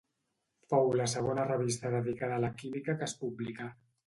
[0.71, 3.71] Fou la segona revista dedicada a la química que es publicà.